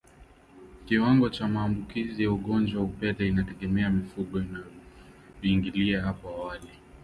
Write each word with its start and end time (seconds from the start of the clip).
Kiwango 0.85 1.29
cha 1.29 1.47
maambukizi 1.47 2.23
ya 2.23 2.31
ugonjwa 2.31 2.79
wa 2.81 2.87
upele 2.87 3.27
inategemea 3.27 3.89
mifugo 3.89 4.41
inavyoingiliana 4.41 6.05
hapo 6.07 6.29
awali 6.29 6.69